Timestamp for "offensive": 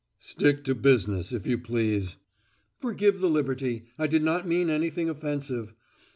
5.11-5.75